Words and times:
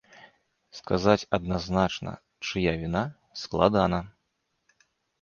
Сказаць 0.79 1.25
адназначна, 1.39 2.11
чыя 2.49 2.75
віна, 2.83 3.05
складана. 3.45 4.05